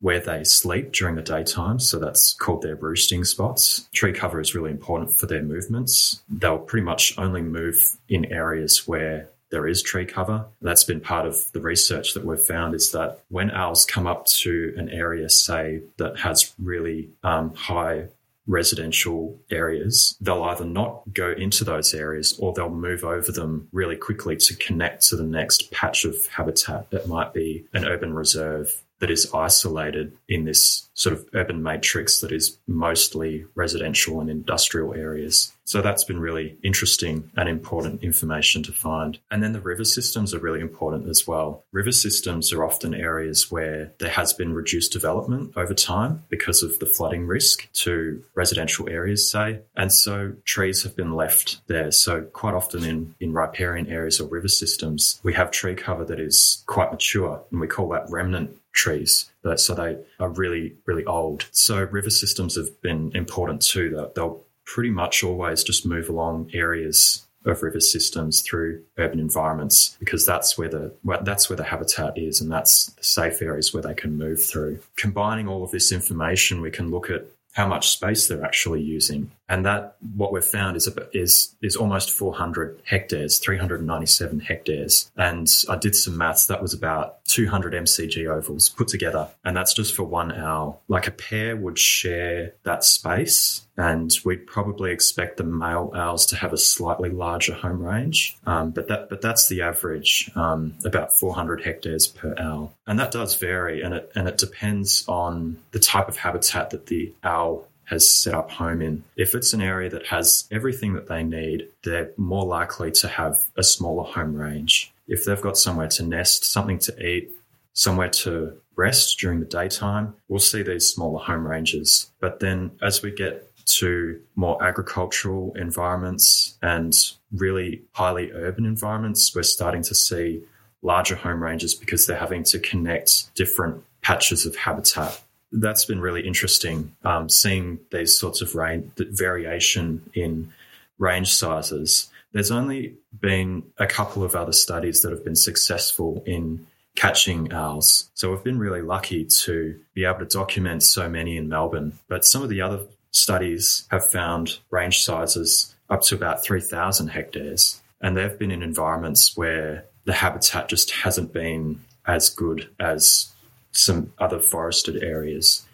where 0.00 0.20
they 0.20 0.44
sleep 0.44 0.92
during 0.92 1.14
the 1.14 1.22
daytime. 1.22 1.78
So 1.78 1.98
that's 1.98 2.34
called 2.34 2.62
their 2.62 2.76
roosting 2.76 3.24
spots. 3.24 3.88
Tree 3.92 4.12
cover 4.12 4.40
is 4.40 4.54
really 4.54 4.70
important 4.70 5.16
for 5.16 5.26
their 5.26 5.42
movements. 5.42 6.22
They'll 6.28 6.58
pretty 6.58 6.84
much 6.84 7.18
only 7.18 7.42
move 7.42 7.96
in 8.08 8.24
areas 8.26 8.86
where 8.88 9.28
there 9.50 9.66
is 9.66 9.82
tree 9.82 10.06
cover. 10.06 10.46
That's 10.62 10.84
been 10.84 11.00
part 11.00 11.26
of 11.26 11.50
the 11.52 11.60
research 11.60 12.14
that 12.14 12.24
we've 12.24 12.40
found 12.40 12.74
is 12.74 12.92
that 12.92 13.20
when 13.28 13.50
owls 13.50 13.84
come 13.84 14.06
up 14.06 14.26
to 14.26 14.72
an 14.76 14.88
area, 14.88 15.28
say, 15.28 15.82
that 15.96 16.18
has 16.20 16.52
really 16.58 17.10
um, 17.24 17.52
high 17.54 18.06
residential 18.46 19.38
areas, 19.50 20.16
they'll 20.20 20.42
either 20.44 20.64
not 20.64 21.02
go 21.12 21.30
into 21.30 21.64
those 21.64 21.94
areas 21.94 22.36
or 22.38 22.52
they'll 22.52 22.70
move 22.70 23.04
over 23.04 23.30
them 23.30 23.68
really 23.72 23.96
quickly 23.96 24.36
to 24.36 24.54
connect 24.56 25.06
to 25.08 25.16
the 25.16 25.24
next 25.24 25.70
patch 25.70 26.04
of 26.04 26.26
habitat. 26.28 26.86
It 26.90 27.06
might 27.06 27.32
be 27.32 27.64
an 27.72 27.84
urban 27.84 28.14
reserve 28.14 28.82
that 29.00 29.10
is 29.10 29.32
isolated 29.34 30.16
in 30.28 30.44
this 30.44 30.88
sort 30.94 31.14
of 31.14 31.26
urban 31.34 31.62
matrix 31.62 32.20
that 32.20 32.30
is 32.32 32.58
mostly 32.66 33.44
residential 33.54 34.20
and 34.20 34.30
industrial 34.30 34.94
areas. 34.94 35.52
So 35.70 35.80
that's 35.80 36.02
been 36.02 36.18
really 36.18 36.58
interesting 36.64 37.30
and 37.36 37.48
important 37.48 38.02
information 38.02 38.64
to 38.64 38.72
find. 38.72 39.20
And 39.30 39.40
then 39.40 39.52
the 39.52 39.60
river 39.60 39.84
systems 39.84 40.34
are 40.34 40.40
really 40.40 40.58
important 40.58 41.08
as 41.08 41.28
well. 41.28 41.62
River 41.70 41.92
systems 41.92 42.52
are 42.52 42.64
often 42.64 42.92
areas 42.92 43.52
where 43.52 43.92
there 44.00 44.10
has 44.10 44.32
been 44.32 44.52
reduced 44.52 44.92
development 44.92 45.52
over 45.54 45.72
time 45.72 46.24
because 46.28 46.64
of 46.64 46.76
the 46.80 46.86
flooding 46.86 47.24
risk 47.24 47.70
to 47.84 48.20
residential 48.34 48.88
areas, 48.88 49.30
say. 49.30 49.60
And 49.76 49.92
so 49.92 50.32
trees 50.44 50.82
have 50.82 50.96
been 50.96 51.14
left 51.14 51.60
there. 51.68 51.92
So 51.92 52.22
quite 52.22 52.54
often 52.54 52.82
in, 52.82 53.14
in 53.20 53.32
riparian 53.32 53.86
areas 53.86 54.18
or 54.18 54.26
river 54.26 54.48
systems, 54.48 55.20
we 55.22 55.34
have 55.34 55.52
tree 55.52 55.76
cover 55.76 56.04
that 56.06 56.18
is 56.18 56.64
quite 56.66 56.90
mature 56.90 57.44
and 57.52 57.60
we 57.60 57.68
call 57.68 57.90
that 57.90 58.10
remnant 58.10 58.56
trees. 58.72 59.30
So 59.56 59.74
they 59.74 59.98
are 60.18 60.28
really, 60.30 60.74
really 60.84 61.04
old. 61.04 61.46
So 61.52 61.84
river 61.84 62.10
systems 62.10 62.56
have 62.56 62.82
been 62.82 63.12
important 63.14 63.62
too. 63.62 64.10
They'll 64.16 64.42
pretty 64.74 64.90
much 64.90 65.24
always 65.24 65.64
just 65.64 65.84
move 65.84 66.08
along 66.08 66.48
areas 66.52 67.26
of 67.44 67.62
river 67.62 67.80
systems 67.80 68.42
through 68.42 68.82
urban 68.98 69.18
environments 69.18 69.96
because 69.98 70.24
that's 70.24 70.56
where 70.56 70.68
the 70.68 70.94
that's 71.22 71.50
where 71.50 71.56
the 71.56 71.64
habitat 71.64 72.16
is 72.16 72.40
and 72.40 72.52
that's 72.52 72.86
the 72.86 73.02
safe 73.02 73.42
areas 73.42 73.74
where 73.74 73.82
they 73.82 73.94
can 73.94 74.16
move 74.16 74.40
through. 74.40 74.78
Combining 74.96 75.48
all 75.48 75.64
of 75.64 75.72
this 75.72 75.90
information, 75.90 76.60
we 76.60 76.70
can 76.70 76.90
look 76.90 77.10
at 77.10 77.26
how 77.52 77.66
much 77.66 77.88
space 77.88 78.28
they're 78.28 78.44
actually 78.44 78.80
using. 78.80 79.30
And 79.48 79.66
that 79.66 79.96
what 80.14 80.32
we've 80.32 80.44
found 80.44 80.76
is 80.76 80.88
is 81.12 81.56
is 81.60 81.76
almost 81.76 82.10
400 82.12 82.80
hectares, 82.84 83.38
397 83.38 84.40
hectares. 84.40 85.10
And 85.16 85.48
I 85.68 85.76
did 85.76 85.96
some 85.96 86.16
maths. 86.16 86.46
That 86.46 86.62
was 86.62 86.72
about 86.72 87.24
200 87.24 87.72
MCG 87.72 88.28
ovals 88.28 88.68
put 88.68 88.88
together, 88.88 89.28
and 89.44 89.56
that's 89.56 89.74
just 89.74 89.96
for 89.96 90.04
one 90.04 90.30
owl. 90.30 90.82
Like 90.86 91.08
a 91.08 91.12
pair 91.12 91.56
would 91.56 91.78
share 91.78 92.54
that 92.62 92.84
space, 92.84 93.66
and 93.80 94.12
we'd 94.26 94.46
probably 94.46 94.92
expect 94.92 95.38
the 95.38 95.42
male 95.42 95.90
owls 95.94 96.26
to 96.26 96.36
have 96.36 96.52
a 96.52 96.58
slightly 96.58 97.08
larger 97.08 97.54
home 97.54 97.82
range. 97.82 98.36
Um, 98.44 98.72
but 98.72 98.88
that 98.88 99.08
but 99.08 99.22
that's 99.22 99.48
the 99.48 99.62
average, 99.62 100.30
um, 100.36 100.74
about 100.84 101.16
400 101.16 101.62
hectares 101.62 102.06
per 102.06 102.34
owl, 102.38 102.74
and 102.86 102.98
that 102.98 103.10
does 103.10 103.36
vary, 103.36 103.80
and 103.80 103.94
it 103.94 104.12
and 104.14 104.28
it 104.28 104.36
depends 104.36 105.02
on 105.08 105.56
the 105.70 105.78
type 105.78 106.08
of 106.08 106.18
habitat 106.18 106.70
that 106.70 106.86
the 106.86 107.14
owl 107.24 107.66
has 107.84 108.08
set 108.08 108.34
up 108.34 108.50
home 108.50 108.82
in. 108.82 109.02
If 109.16 109.34
it's 109.34 109.54
an 109.54 109.62
area 109.62 109.88
that 109.88 110.06
has 110.08 110.46
everything 110.50 110.92
that 110.92 111.08
they 111.08 111.24
need, 111.24 111.68
they're 111.82 112.12
more 112.18 112.44
likely 112.44 112.92
to 112.92 113.08
have 113.08 113.46
a 113.56 113.62
smaller 113.62 114.04
home 114.04 114.36
range. 114.36 114.92
If 115.08 115.24
they've 115.24 115.40
got 115.40 115.56
somewhere 115.56 115.88
to 115.88 116.04
nest, 116.04 116.44
something 116.44 116.78
to 116.80 117.04
eat, 117.04 117.30
somewhere 117.72 118.10
to 118.10 118.60
rest 118.76 119.18
during 119.18 119.40
the 119.40 119.46
daytime, 119.46 120.14
we'll 120.28 120.38
see 120.38 120.62
these 120.62 120.88
smaller 120.88 121.18
home 121.18 121.46
ranges. 121.46 122.10
But 122.20 122.40
then 122.40 122.72
as 122.80 123.02
we 123.02 123.10
get 123.10 123.49
to 123.78 124.20
more 124.36 124.62
agricultural 124.62 125.52
environments 125.54 126.58
and 126.62 126.94
really 127.32 127.82
highly 127.92 128.32
urban 128.32 128.64
environments, 128.64 129.34
we're 129.34 129.42
starting 129.42 129.82
to 129.82 129.94
see 129.94 130.42
larger 130.82 131.14
home 131.14 131.42
ranges 131.42 131.74
because 131.74 132.06
they're 132.06 132.16
having 132.16 132.42
to 132.44 132.58
connect 132.58 133.34
different 133.34 133.84
patches 134.02 134.46
of 134.46 134.56
habitat 134.56 135.20
that's 135.52 135.84
been 135.84 136.00
really 136.00 136.26
interesting, 136.26 136.94
um, 137.04 137.28
seeing 137.28 137.80
these 137.90 138.18
sorts 138.18 138.40
of 138.40 138.52
variation 138.96 140.10
in 140.14 140.52
range 140.98 141.32
sizes. 141.32 142.08
There's 142.32 142.50
only 142.50 142.94
been 143.18 143.64
a 143.78 143.86
couple 143.86 144.22
of 144.22 144.36
other 144.36 144.52
studies 144.52 145.02
that 145.02 145.10
have 145.10 145.24
been 145.24 145.36
successful 145.36 146.22
in 146.26 146.66
catching 146.94 147.52
owls. 147.52 148.10
So 148.14 148.30
we've 148.30 148.44
been 148.44 148.58
really 148.58 148.82
lucky 148.82 149.24
to 149.24 149.78
be 149.94 150.04
able 150.04 150.20
to 150.20 150.26
document 150.26 150.82
so 150.82 151.08
many 151.08 151.36
in 151.36 151.48
Melbourne. 151.48 151.98
But 152.08 152.24
some 152.24 152.42
of 152.42 152.48
the 152.48 152.60
other 152.60 152.80
studies 153.12 153.86
have 153.90 154.06
found 154.06 154.58
range 154.70 155.02
sizes 155.02 155.74
up 155.88 156.02
to 156.02 156.14
about 156.14 156.44
3,000 156.44 157.08
hectares. 157.08 157.80
And 158.00 158.16
they've 158.16 158.38
been 158.38 158.50
in 158.50 158.62
environments 158.62 159.36
where 159.36 159.84
the 160.04 160.12
habitat 160.12 160.68
just 160.68 160.90
hasn't 160.90 161.32
been 161.32 161.80
as 162.06 162.30
good 162.30 162.70
as 162.78 163.32
some 163.72 164.12
other 164.18 164.40
forested 164.40 165.02
areas. 165.02 165.66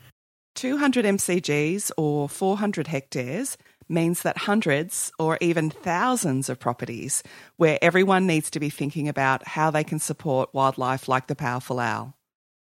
200 0.57 1.05
MCGs 1.05 1.93
or 1.97 2.29
400 2.29 2.87
hectares 2.87 3.57
means 3.89 4.23
that 4.23 4.39
hundreds 4.39 5.13
or 5.19 5.39
even 5.41 5.71
thousands 5.71 6.49
of 6.49 6.59
properties 6.59 7.23
where 7.57 7.79
everyone 7.81 8.27
needs 8.27 8.51
to 8.51 8.59
be 8.59 8.71
thinking 8.71 9.09
about 9.09 9.47
how 9.47 9.71
they 9.71 9.85
can 9.85 9.99
support 9.99 10.53
wildlife 10.53 11.09
like 11.09 11.29
the 11.29 11.37
powerful 11.37 11.79
owl. 11.79 12.15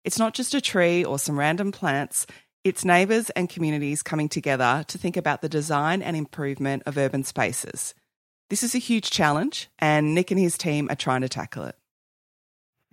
It's 0.05 0.19
not 0.19 0.33
just 0.33 0.53
a 0.53 0.61
tree 0.61 1.03
or 1.03 1.19
some 1.19 1.37
random 1.37 1.71
plants, 1.71 2.25
it's 2.63 2.85
neighbours 2.85 3.29
and 3.31 3.49
communities 3.49 4.03
coming 4.03 4.29
together 4.29 4.85
to 4.87 4.97
think 4.97 5.17
about 5.17 5.41
the 5.41 5.49
design 5.49 6.01
and 6.01 6.15
improvement 6.15 6.83
of 6.85 6.97
urban 6.97 7.23
spaces. 7.23 7.95
This 8.49 8.63
is 8.63 8.75
a 8.75 8.79
huge 8.79 9.09
challenge, 9.09 9.69
and 9.79 10.13
Nick 10.13 10.29
and 10.29 10.39
his 10.39 10.57
team 10.57 10.87
are 10.91 10.95
trying 10.95 11.21
to 11.21 11.29
tackle 11.29 11.63
it. 11.65 11.75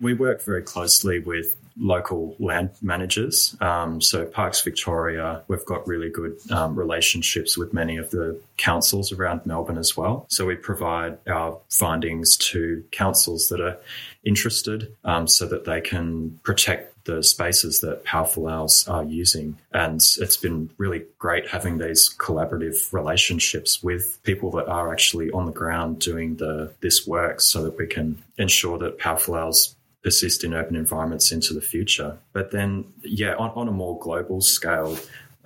We 0.01 0.13
work 0.13 0.41
very 0.41 0.63
closely 0.63 1.19
with 1.19 1.55
local 1.77 2.35
land 2.39 2.71
managers. 2.81 3.55
Um, 3.59 4.01
so 4.01 4.25
Parks 4.25 4.61
Victoria, 4.61 5.43
we've 5.47 5.65
got 5.65 5.87
really 5.87 6.09
good 6.09 6.37
um, 6.51 6.75
relationships 6.75 7.57
with 7.57 7.73
many 7.73 7.97
of 7.97 8.09
the 8.11 8.39
councils 8.57 9.11
around 9.11 9.45
Melbourne 9.45 9.77
as 9.77 9.95
well. 9.95 10.25
So 10.29 10.45
we 10.45 10.55
provide 10.55 11.17
our 11.27 11.57
findings 11.69 12.37
to 12.37 12.83
councils 12.91 13.49
that 13.49 13.61
are 13.61 13.77
interested 14.23 14.95
um, 15.03 15.27
so 15.27 15.45
that 15.47 15.65
they 15.65 15.81
can 15.81 16.39
protect 16.43 16.98
the 17.09 17.23
spaces 17.23 17.81
that 17.81 18.03
powerful 18.03 18.47
owls 18.47 18.87
are 18.87 19.03
using. 19.03 19.57
And 19.73 20.01
it's 20.19 20.37
been 20.37 20.69
really 20.77 21.03
great 21.17 21.47
having 21.47 21.77
these 21.77 22.13
collaborative 22.17 22.91
relationships 22.93 23.81
with 23.81 24.19
people 24.23 24.51
that 24.51 24.67
are 24.67 24.91
actually 24.91 25.31
on 25.31 25.45
the 25.45 25.51
ground 25.51 25.99
doing 25.99 26.35
the 26.35 26.73
this 26.81 27.07
work 27.07 27.41
so 27.41 27.63
that 27.63 27.77
we 27.77 27.87
can 27.87 28.21
ensure 28.37 28.77
that 28.79 28.99
powerful 28.99 29.35
owls 29.35 29.75
persist 30.03 30.43
in 30.43 30.53
urban 30.53 30.75
environments 30.75 31.31
into 31.31 31.53
the 31.53 31.61
future. 31.61 32.17
But 32.31 32.51
then, 32.51 32.85
yeah, 33.03 33.35
on, 33.35 33.49
on 33.51 33.67
a 33.67 33.71
more 33.71 33.99
global 33.99 34.41
scale, 34.41 34.97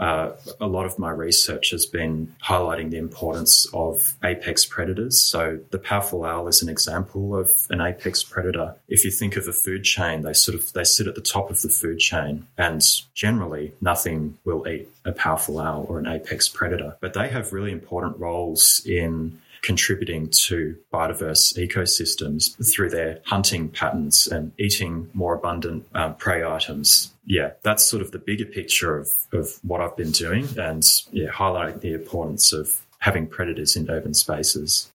uh, 0.03 0.35
a 0.59 0.67
lot 0.67 0.85
of 0.85 0.99
my 0.99 1.09
research 1.09 1.69
has 1.71 1.85
been 1.85 2.35
highlighting 2.43 2.91
the 2.91 2.97
importance 2.97 3.65
of 3.73 4.15
apex 4.21 4.65
predators. 4.65 5.17
So 5.17 5.61
the 5.71 5.79
powerful 5.79 6.25
owl 6.25 6.49
is 6.49 6.61
an 6.61 6.67
example 6.67 7.37
of 7.37 7.49
an 7.69 7.79
apex 7.79 8.21
predator. 8.21 8.75
If 8.89 9.05
you 9.05 9.11
think 9.11 9.37
of 9.37 9.47
a 9.47 9.53
food 9.53 9.85
chain, 9.85 10.23
they 10.23 10.33
sort 10.33 10.55
of 10.55 10.73
they 10.73 10.83
sit 10.83 11.07
at 11.07 11.15
the 11.15 11.21
top 11.21 11.49
of 11.49 11.61
the 11.61 11.69
food 11.69 11.99
chain, 11.99 12.47
and 12.57 12.81
generally 13.13 13.73
nothing 13.79 14.37
will 14.43 14.67
eat 14.67 14.89
a 15.05 15.13
powerful 15.13 15.57
owl 15.57 15.85
or 15.87 15.99
an 15.99 16.07
apex 16.07 16.49
predator. 16.49 16.97
But 16.99 17.13
they 17.13 17.29
have 17.29 17.53
really 17.53 17.71
important 17.71 18.19
roles 18.19 18.81
in 18.85 19.39
contributing 19.63 20.29
to 20.29 20.77
biodiverse 20.93 21.57
ecosystems 21.57 22.53
through 22.71 22.89
their 22.89 23.19
hunting 23.25 23.69
patterns 23.69 24.27
and 24.27 24.51
eating 24.59 25.09
more 25.13 25.33
abundant 25.33 25.87
um, 25.95 26.13
prey 26.15 26.43
items. 26.45 27.11
Yeah, 27.25 27.51
that's 27.63 27.83
sort 27.83 28.01
of 28.01 28.11
the 28.11 28.19
bigger 28.19 28.45
picture 28.45 28.97
of, 28.97 29.09
of 29.31 29.57
what 29.63 29.81
I've 29.81 29.97
been 29.97 30.11
doing 30.11 30.47
and 30.57 30.85
yeah, 31.11 31.29
highlighting 31.29 31.79
the 31.79 31.93
importance 31.93 32.53
of 32.53 32.81
having 32.99 33.25
predators 33.25 33.75
in 33.75 33.89
urban 33.89 34.13
spaces. 34.13 34.91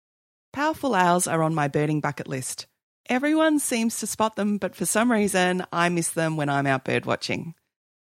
Powerful 0.52 0.94
owls 0.94 1.26
are 1.26 1.42
on 1.42 1.54
my 1.54 1.68
birding 1.68 2.00
bucket 2.00 2.28
list. 2.28 2.66
Everyone 3.08 3.58
seems 3.58 3.98
to 4.00 4.06
spot 4.06 4.36
them, 4.36 4.58
but 4.58 4.74
for 4.76 4.84
some 4.84 5.10
reason, 5.10 5.64
I 5.72 5.88
miss 5.88 6.10
them 6.10 6.36
when 6.36 6.50
I'm 6.50 6.66
out 6.66 6.84
bird 6.84 7.06
watching. 7.06 7.54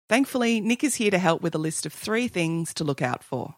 Thankfully, 0.08 0.60
Nick 0.60 0.84
is 0.84 0.94
here 0.94 1.10
to 1.10 1.18
help 1.18 1.42
with 1.42 1.54
a 1.54 1.58
list 1.58 1.84
of 1.84 1.92
three 1.92 2.28
things 2.28 2.72
to 2.75 2.84
look 2.84 3.02
out 3.02 3.22
for. 3.22 3.56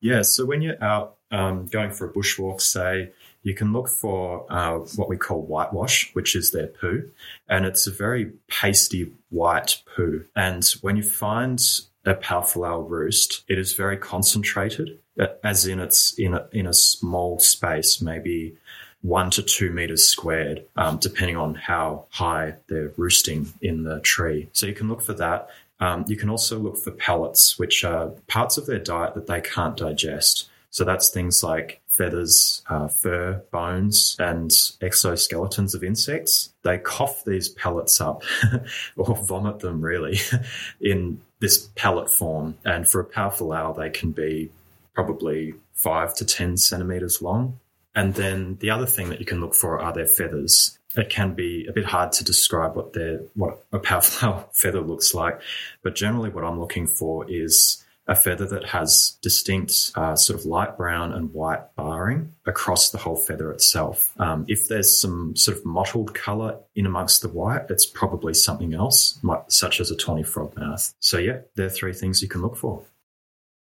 Yeah, 0.00 0.22
so 0.22 0.44
when 0.44 0.62
you're 0.62 0.82
out 0.82 1.16
um, 1.32 1.66
going 1.66 1.90
for 1.90 2.06
a 2.06 2.12
bushwalk, 2.12 2.60
say, 2.60 3.10
you 3.42 3.54
can 3.54 3.72
look 3.72 3.88
for 3.88 4.46
uh, 4.50 4.78
what 4.96 5.08
we 5.08 5.16
call 5.16 5.42
whitewash, 5.42 6.14
which 6.14 6.36
is 6.36 6.52
their 6.52 6.68
poo. 6.68 7.10
And 7.48 7.64
it's 7.64 7.86
a 7.86 7.90
very 7.90 8.32
pasty 8.46 9.12
white 9.30 9.82
poo. 9.96 10.24
And 10.36 10.64
when 10.80 10.96
you 10.96 11.02
find 11.02 11.60
a 12.04 12.14
powerful 12.14 12.64
owl 12.64 12.82
roost, 12.82 13.42
it 13.48 13.58
is 13.58 13.72
very 13.74 13.96
concentrated, 13.96 14.98
as 15.42 15.66
in 15.66 15.80
it's 15.80 16.16
in 16.18 16.34
a, 16.34 16.46
in 16.52 16.66
a 16.66 16.74
small 16.74 17.38
space, 17.40 18.00
maybe 18.00 18.56
one 19.00 19.30
to 19.30 19.42
two 19.42 19.70
meters 19.70 20.04
squared, 20.04 20.64
um, 20.76 20.98
depending 20.98 21.36
on 21.36 21.56
how 21.56 22.06
high 22.10 22.54
they're 22.68 22.92
roosting 22.96 23.52
in 23.60 23.82
the 23.82 23.98
tree. 24.00 24.48
So 24.52 24.66
you 24.66 24.74
can 24.74 24.88
look 24.88 25.02
for 25.02 25.14
that. 25.14 25.50
Um, 25.80 26.04
you 26.06 26.16
can 26.16 26.30
also 26.30 26.60
look 26.60 26.76
for 26.76 26.92
pellets, 26.92 27.58
which 27.58 27.82
are 27.82 28.10
parts 28.28 28.56
of 28.56 28.66
their 28.66 28.78
diet 28.78 29.14
that 29.14 29.26
they 29.26 29.40
can't 29.40 29.76
digest. 29.76 30.48
So 30.72 30.84
that's 30.84 31.10
things 31.10 31.42
like 31.42 31.82
feathers, 31.86 32.62
uh, 32.68 32.88
fur, 32.88 33.42
bones, 33.52 34.16
and 34.18 34.50
exoskeletons 34.50 35.74
of 35.74 35.84
insects. 35.84 36.54
They 36.62 36.78
cough 36.78 37.24
these 37.26 37.50
pellets 37.50 38.00
up 38.00 38.22
or 38.96 39.14
vomit 39.14 39.60
them 39.60 39.82
really 39.82 40.18
in 40.80 41.20
this 41.40 41.68
pellet 41.76 42.10
form. 42.10 42.56
And 42.64 42.88
for 42.88 43.00
a 43.00 43.04
powerful 43.04 43.52
owl, 43.52 43.74
they 43.74 43.90
can 43.90 44.12
be 44.12 44.50
probably 44.94 45.52
five 45.74 46.14
to 46.14 46.24
10 46.24 46.56
centimeters 46.56 47.20
long. 47.20 47.58
And 47.94 48.14
then 48.14 48.56
the 48.60 48.70
other 48.70 48.86
thing 48.86 49.10
that 49.10 49.20
you 49.20 49.26
can 49.26 49.42
look 49.42 49.54
for 49.54 49.78
are 49.78 49.92
their 49.92 50.06
feathers. 50.06 50.78
It 50.96 51.10
can 51.10 51.34
be 51.34 51.66
a 51.68 51.72
bit 51.72 51.84
hard 51.84 52.12
to 52.12 52.24
describe 52.24 52.76
what 52.76 52.94
their 52.94 53.20
what 53.34 53.62
a 53.72 53.78
powerful 53.78 54.28
owl 54.28 54.50
feather 54.54 54.80
looks 54.80 55.12
like, 55.12 55.38
but 55.82 55.94
generally 55.94 56.30
what 56.30 56.44
I'm 56.44 56.58
looking 56.58 56.86
for 56.86 57.30
is 57.30 57.84
a 58.08 58.14
feather 58.14 58.46
that 58.46 58.66
has 58.66 59.16
distinct 59.22 59.92
uh, 59.94 60.16
sort 60.16 60.38
of 60.38 60.44
light 60.44 60.76
brown 60.76 61.12
and 61.12 61.32
white 61.32 61.74
barring 61.76 62.32
across 62.46 62.90
the 62.90 62.98
whole 62.98 63.16
feather 63.16 63.52
itself. 63.52 64.12
Um, 64.18 64.44
if 64.48 64.68
there's 64.68 65.00
some 65.00 65.36
sort 65.36 65.56
of 65.56 65.64
mottled 65.64 66.14
colour 66.14 66.58
in 66.74 66.86
amongst 66.86 67.22
the 67.22 67.28
white, 67.28 67.66
it's 67.70 67.86
probably 67.86 68.34
something 68.34 68.74
else, 68.74 69.20
such 69.48 69.80
as 69.80 69.90
a 69.90 69.96
tawny 69.96 70.24
frogmouth. 70.24 70.94
So 71.00 71.18
yeah, 71.18 71.40
there 71.54 71.66
are 71.66 71.70
three 71.70 71.92
things 71.92 72.22
you 72.22 72.28
can 72.28 72.42
look 72.42 72.56
for. 72.56 72.84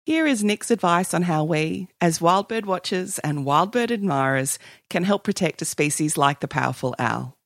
Here 0.06 0.26
is 0.26 0.42
Nick's 0.42 0.70
advice 0.70 1.12
on 1.12 1.23
how 1.23 1.44
we, 1.44 1.88
as 2.00 2.20
wild 2.20 2.49
bird 2.49 2.64
watchers 2.64 3.18
and 3.18 3.44
wild 3.44 3.70
bird 3.70 3.90
admirers, 3.90 4.59
can 4.88 5.04
help 5.04 5.25
protect 5.25 5.61
a 5.61 5.66
species 5.66 6.16
like 6.16 6.40
the 6.40 6.49
powerful 6.49 6.94
owl. 6.99 7.37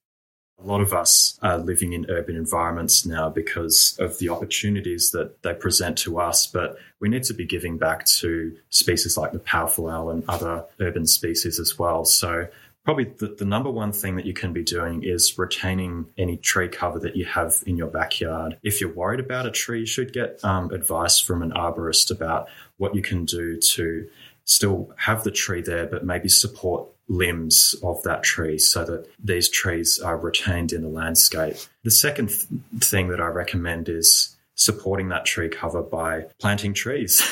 A 0.62 0.66
lot 0.66 0.80
of 0.80 0.92
us 0.92 1.38
are 1.42 1.58
living 1.58 1.92
in 1.92 2.06
urban 2.08 2.36
environments 2.36 3.04
now 3.04 3.28
because 3.28 3.96
of 3.98 4.18
the 4.18 4.30
opportunities 4.30 5.10
that 5.10 5.42
they 5.42 5.52
present 5.52 5.98
to 5.98 6.18
us, 6.18 6.46
but 6.46 6.78
we 7.00 7.08
need 7.08 7.24
to 7.24 7.34
be 7.34 7.44
giving 7.44 7.76
back 7.76 8.06
to 8.06 8.56
species 8.70 9.16
like 9.16 9.32
the 9.32 9.38
powerful 9.38 9.88
owl 9.88 10.10
and 10.10 10.24
other 10.28 10.64
urban 10.80 11.06
species 11.06 11.58
as 11.58 11.78
well. 11.78 12.04
So 12.04 12.48
probably 12.84 13.04
the, 13.18 13.34
the, 13.38 13.44
number 13.44 13.70
one 13.70 13.92
thing 13.92 14.16
that 14.16 14.26
you 14.26 14.34
can 14.34 14.52
be 14.52 14.62
doing 14.62 15.02
is 15.02 15.36
retaining 15.38 16.06
any 16.18 16.36
tree 16.36 16.68
cover 16.68 16.98
that 17.00 17.16
you 17.16 17.24
have 17.24 17.62
in 17.66 17.76
your 17.76 17.88
backyard. 17.88 18.58
If 18.62 18.80
you're 18.80 18.92
worried 18.92 19.20
about 19.20 19.46
a 19.46 19.50
tree, 19.50 19.80
you 19.80 19.86
should 19.86 20.12
get 20.12 20.38
um, 20.44 20.70
advice 20.70 21.18
from 21.18 21.42
an 21.42 21.50
arborist 21.52 22.10
about 22.10 22.48
what 22.76 22.94
you 22.94 23.02
can 23.02 23.24
do 23.24 23.58
to 23.58 24.08
still 24.44 24.92
have 24.98 25.24
the 25.24 25.30
tree 25.30 25.62
there, 25.62 25.86
but 25.86 26.04
maybe 26.04 26.28
support 26.28 26.88
limbs 27.08 27.74
of 27.82 28.02
that 28.02 28.22
tree 28.22 28.58
so 28.58 28.84
that 28.84 29.06
these 29.22 29.48
trees 29.48 30.00
are 30.00 30.16
retained 30.16 30.72
in 30.72 30.82
the 30.82 30.88
landscape. 30.88 31.56
The 31.82 31.90
second 31.90 32.28
th- 32.28 32.46
thing 32.80 33.08
that 33.08 33.20
I 33.20 33.26
recommend 33.26 33.88
is 33.88 34.36
supporting 34.54 35.08
that 35.08 35.24
tree 35.24 35.48
cover 35.48 35.82
by 35.82 36.26
planting 36.38 36.74
trees. 36.74 37.22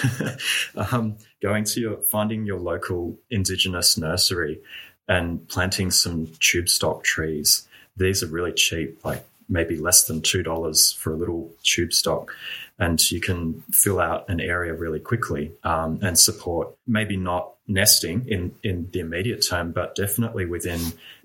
um, 0.92 1.16
going 1.40 1.64
to 1.64 1.80
your, 1.80 1.96
finding 2.02 2.44
your 2.44 2.58
local 2.58 3.16
indigenous 3.30 3.96
nursery 3.96 4.60
and 5.08 5.46
planting 5.48 5.90
some 5.90 6.28
tube 6.40 6.68
stock 6.68 7.04
trees. 7.04 7.66
These 7.96 8.22
are 8.22 8.28
really 8.28 8.52
cheap, 8.52 9.04
like 9.04 9.24
maybe 9.48 9.76
less 9.76 10.04
than 10.04 10.20
$2 10.20 10.96
for 10.96 11.12
a 11.12 11.16
little 11.16 11.50
tube 11.62 11.92
stock 11.92 12.34
and 12.78 13.10
you 13.10 13.20
can 13.20 13.62
fill 13.70 14.00
out 14.00 14.28
an 14.28 14.40
area 14.40 14.74
really 14.74 15.00
quickly 15.00 15.52
um, 15.64 15.98
and 16.02 16.18
support 16.18 16.74
maybe 16.86 17.16
not 17.16 17.52
nesting 17.68 18.26
in, 18.28 18.54
in 18.62 18.88
the 18.92 19.00
immediate 19.00 19.44
term, 19.48 19.72
but 19.72 19.94
definitely 19.94 20.46
within 20.46 20.80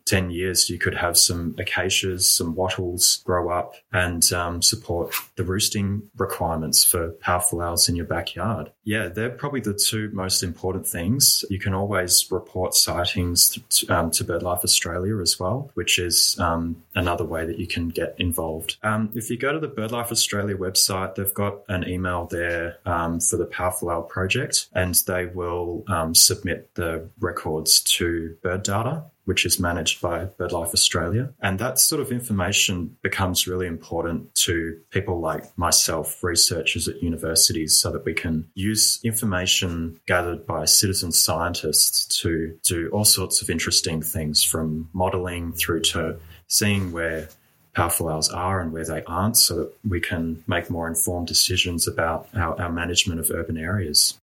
10 0.07 0.31
years, 0.31 0.69
you 0.69 0.79
could 0.79 0.95
have 0.95 1.17
some 1.17 1.53
acacias, 1.57 2.29
some 2.29 2.55
wattles 2.55 3.21
grow 3.25 3.49
up 3.49 3.75
and 3.91 4.31
um, 4.31 4.61
support 4.61 5.13
the 5.35 5.43
roosting 5.43 6.09
requirements 6.17 6.83
for 6.83 7.09
powerful 7.19 7.61
owls 7.61 7.89
in 7.89 7.95
your 7.95 8.05
backyard. 8.05 8.71
Yeah, 8.83 9.09
they're 9.09 9.29
probably 9.29 9.59
the 9.59 9.73
two 9.73 10.09
most 10.13 10.43
important 10.43 10.87
things. 10.87 11.43
You 11.49 11.59
can 11.59 11.73
always 11.73 12.31
report 12.31 12.73
sightings 12.73 13.49
to, 13.49 13.87
um, 13.87 14.11
to 14.11 14.23
BirdLife 14.23 14.63
Australia 14.63 15.19
as 15.19 15.39
well, 15.39 15.71
which 15.73 15.99
is 15.99 16.39
um, 16.39 16.81
another 16.95 17.25
way 17.25 17.45
that 17.45 17.59
you 17.59 17.67
can 17.67 17.89
get 17.89 18.15
involved. 18.17 18.77
Um, 18.83 19.09
if 19.13 19.29
you 19.29 19.37
go 19.37 19.51
to 19.51 19.59
the 19.59 19.67
BirdLife 19.67 20.11
Australia 20.11 20.55
website, 20.55 21.15
they've 21.15 21.33
got 21.33 21.59
an 21.67 21.87
email 21.87 22.25
there 22.25 22.77
um, 22.85 23.19
for 23.19 23.35
the 23.35 23.45
Powerful 23.45 23.89
Owl 23.89 24.03
project, 24.03 24.67
and 24.73 24.95
they 25.05 25.25
will 25.25 25.83
um, 25.87 26.15
submit 26.15 26.73
the 26.75 27.09
records 27.19 27.81
to 27.81 28.37
Birdata 28.41 29.03
which 29.27 29.45
is 29.45 29.59
managed 29.59 30.01
by 30.01 30.25
BirdLife 30.39 30.73
Australia. 30.73 31.33
And 31.41 31.59
that 31.59 31.79
sort 31.79 32.01
of 32.01 32.13
information 32.13 32.95
becomes 33.01 33.45
really 33.45 33.67
important 33.67 34.33
to 34.45 34.79
people 34.89 35.19
like 35.19 35.45
myself, 35.57 36.23
researchers 36.23 36.87
at 36.87 37.03
universities, 37.03 37.77
so 37.77 37.91
that 37.91 38.05
we 38.05 38.13
can 38.13 38.49
use 38.55 39.01
information 39.03 39.99
gathered 40.07 40.47
by 40.47 40.63
citizen 40.63 41.11
scientists 41.11 42.05
to 42.21 42.57
do 42.63 42.89
all 42.93 43.03
sorts 43.03 43.41
of 43.41 43.49
interesting 43.49 44.01
things 44.01 44.43
from 44.43 44.89
modeling 44.93 45.51
through 45.51 45.81
to 45.81 46.17
seeing 46.47 46.93
where 46.93 47.27
powerful 47.73 48.07
owls 48.07 48.29
are 48.29 48.61
and 48.61 48.71
where 48.71 48.85
they 48.85 49.03
aren't 49.03 49.35
so 49.35 49.57
that 49.57 49.73
we 49.87 49.99
can 49.99 50.41
make 50.47 50.69
more 50.69 50.87
informed 50.87 51.27
decisions 51.27 51.85
about 51.85 52.29
our, 52.33 52.59
our 52.61 52.71
management 52.71 53.19
of 53.19 53.29
urban 53.29 53.57
areas. 53.57 54.17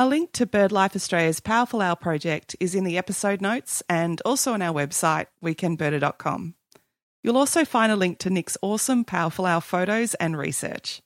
A 0.00 0.08
link 0.08 0.32
to 0.32 0.46
BirdLife 0.46 0.96
Australia's 0.96 1.40
Powerful 1.40 1.82
Owl 1.82 1.94
project 1.94 2.56
is 2.58 2.74
in 2.74 2.84
the 2.84 2.96
episode 2.96 3.42
notes 3.42 3.82
and 3.86 4.18
also 4.24 4.54
on 4.54 4.62
our 4.62 4.72
website, 4.72 5.26
weekendbirder.com. 5.44 6.54
You'll 7.22 7.36
also 7.36 7.66
find 7.66 7.92
a 7.92 7.96
link 7.96 8.18
to 8.20 8.30
Nick's 8.30 8.56
awesome 8.62 9.04
Powerful 9.04 9.44
Owl 9.44 9.60
photos 9.60 10.14
and 10.14 10.38
research. 10.38 11.02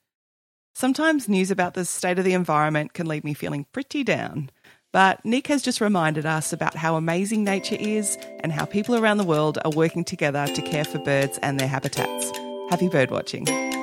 Sometimes 0.77 1.29
news 1.29 1.51
about 1.51 1.75
the 1.75 1.85
state 1.85 2.21
of 2.21 2.25
the 2.25 2.35
environment 2.35 2.93
can 2.93 3.09
leave 3.09 3.25
me 3.25 3.35
feeling 3.35 3.67
pretty 3.73 4.05
down, 4.05 4.49
but 4.93 5.25
Nick 5.25 5.49
has 5.49 5.61
just 5.61 5.81
reminded 5.81 6.25
us 6.25 6.53
about 6.53 6.77
how 6.77 6.95
amazing 6.95 7.43
nature 7.43 7.77
is 7.81 8.17
and 8.45 8.53
how 8.53 8.65
people 8.65 8.95
around 8.95 9.17
the 9.17 9.25
world 9.25 9.59
are 9.65 9.73
working 9.73 10.05
together 10.05 10.47
to 10.47 10.63
care 10.63 10.85
for 10.85 11.01
birds 11.01 11.37
and 11.39 11.59
their 11.59 11.67
habitats. 11.67 12.31
Happy 12.71 12.89
bird 12.89 13.11
watching. 13.11 13.74